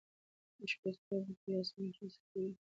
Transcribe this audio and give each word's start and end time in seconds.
د 0.57 0.59
شپې 0.71 0.89
ستوري 0.97 1.23
د 1.27 1.37
کلي 1.41 1.57
اسمان 1.61 1.89
ښايسته 1.97 2.23
کوي. 2.31 2.51